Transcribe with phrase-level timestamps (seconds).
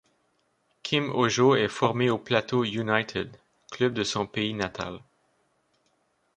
[0.81, 3.37] Kim Ojo est formé au Plateau United,
[3.69, 4.99] club de son pays natal.